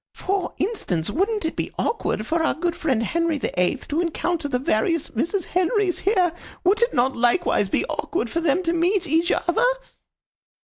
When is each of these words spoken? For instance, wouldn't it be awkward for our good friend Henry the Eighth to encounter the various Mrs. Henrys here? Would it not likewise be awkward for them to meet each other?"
For 0.15 0.55
instance, 0.57 1.11
wouldn't 1.11 1.45
it 1.45 1.55
be 1.55 1.71
awkward 1.77 2.25
for 2.25 2.41
our 2.41 2.55
good 2.55 2.75
friend 2.75 3.03
Henry 3.03 3.37
the 3.37 3.53
Eighth 3.61 3.87
to 3.89 4.01
encounter 4.01 4.47
the 4.47 4.57
various 4.57 5.09
Mrs. 5.09 5.43
Henrys 5.53 5.99
here? 5.99 6.33
Would 6.63 6.81
it 6.81 6.91
not 6.95 7.15
likewise 7.15 7.69
be 7.69 7.85
awkward 7.85 8.27
for 8.27 8.41
them 8.41 8.63
to 8.63 8.73
meet 8.73 9.05
each 9.07 9.31
other?" 9.31 9.65